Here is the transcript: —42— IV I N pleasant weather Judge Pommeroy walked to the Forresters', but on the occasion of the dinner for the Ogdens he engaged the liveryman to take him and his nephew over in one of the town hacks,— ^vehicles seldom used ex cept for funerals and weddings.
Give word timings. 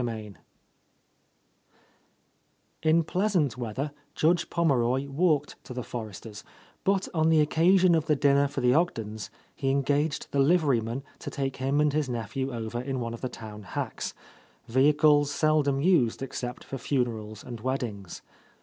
—42— 0.01 0.09
IV 0.09 0.37
I 2.83 2.87
N 2.89 3.03
pleasant 3.03 3.55
weather 3.55 3.91
Judge 4.15 4.49
Pommeroy 4.49 5.07
walked 5.07 5.63
to 5.63 5.75
the 5.75 5.83
Forresters', 5.83 6.43
but 6.83 7.07
on 7.13 7.29
the 7.29 7.39
occasion 7.39 7.93
of 7.93 8.07
the 8.07 8.15
dinner 8.15 8.47
for 8.47 8.61
the 8.61 8.71
Ogdens 8.73 9.29
he 9.53 9.69
engaged 9.69 10.31
the 10.31 10.39
liveryman 10.39 11.03
to 11.19 11.29
take 11.29 11.57
him 11.57 11.79
and 11.79 11.93
his 11.93 12.09
nephew 12.09 12.51
over 12.51 12.81
in 12.81 12.99
one 12.99 13.13
of 13.13 13.21
the 13.21 13.29
town 13.29 13.61
hacks,— 13.61 14.15
^vehicles 14.67 15.27
seldom 15.27 15.79
used 15.79 16.23
ex 16.23 16.39
cept 16.39 16.63
for 16.63 16.79
funerals 16.79 17.43
and 17.43 17.59
weddings. 17.59 18.23